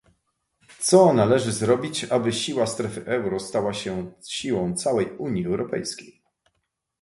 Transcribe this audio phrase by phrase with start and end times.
[0.79, 6.21] Co należy zrobić, aby siła strefy euro stała się siłą całej Unii Europejskiej?